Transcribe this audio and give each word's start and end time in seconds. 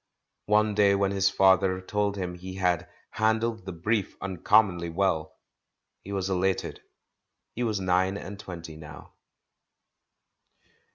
One 0.47 0.73
day 0.73 0.95
when 0.95 1.11
his 1.11 1.29
father 1.29 1.79
told 1.79 2.17
him 2.17 2.33
he 2.33 2.55
had 2.55 2.89
"han 3.11 3.39
dled 3.39 3.65
the 3.65 3.71
brief 3.71 4.17
uncommonly 4.19 4.89
well," 4.89 5.37
he 6.03 6.11
was 6.11 6.27
elated. 6.27 6.81
He 7.53 7.61
was 7.61 7.79
nine 7.79 8.17
and 8.17 8.39
twenty 8.39 8.75
now. 8.77 9.13